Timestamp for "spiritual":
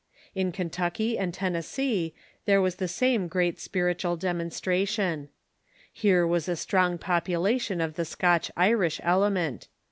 3.59-4.15